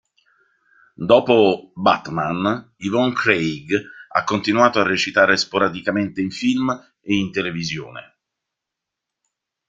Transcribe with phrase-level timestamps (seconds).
[0.95, 3.79] Dopo "Batman", Yvonne Craig
[4.13, 8.15] ha continuato a recitare sporadicamente in film e in televisione.